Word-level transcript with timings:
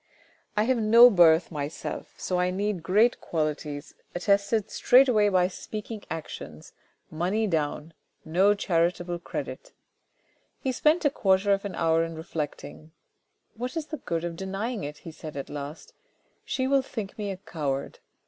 I 0.57 0.63
have 0.63 0.79
IS 0.79 0.83
IT 0.83 0.87
A 0.87 0.89
PLOT? 0.93 1.15
341 1.15 1.29
no 1.29 1.31
birth 1.37 1.51
myself, 1.51 2.13
so 2.17 2.39
I 2.39 2.49
need 2.49 2.81
great 2.81 3.21
qualities 3.21 3.93
attested 4.15 4.71
straight 4.71 5.07
away 5.07 5.29
by 5.29 5.47
speaking 5.47 6.01
actions— 6.09 6.73
money 7.11 7.45
down— 7.45 7.93
no 8.41 8.55
charitable 8.55 9.19
credit." 9.19 9.73
He 10.59 10.71
spent 10.71 11.05
a 11.05 11.11
quarter 11.11 11.53
of 11.53 11.65
an 11.65 11.75
hour 11.75 12.03
in 12.03 12.15
reflecting." 12.15 12.93
What 13.57 13.77
is 13.77 13.85
the 13.85 13.97
good 13.97 14.23
of 14.23 14.35
denying 14.35 14.83
it?" 14.83 14.97
he 15.05 15.11
said 15.11 15.37
at 15.37 15.51
last." 15.51 15.93
She 16.45 16.65
will 16.67 16.81
think 16.81 17.15
me 17.19 17.29
a 17.29 17.37
coward. 17.37 17.99